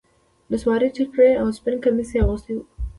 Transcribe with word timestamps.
نصواري 0.51 0.89
ټيکری 0.95 1.31
او 1.41 1.47
سپين 1.57 1.77
کميس 1.83 2.09
يې 2.13 2.19
اغوستي 2.23 2.51
وو. 2.55 2.63